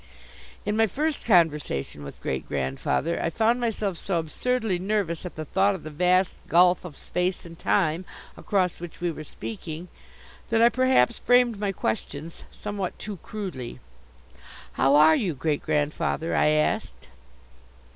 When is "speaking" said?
9.23-9.89